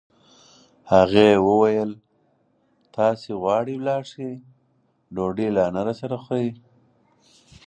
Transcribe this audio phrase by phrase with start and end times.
[0.91, 1.91] هغې وویل:
[2.95, 4.31] تاسي غواړئ ولاړ شئ،
[5.15, 6.49] ډوډۍ لا نه راسره خورئ.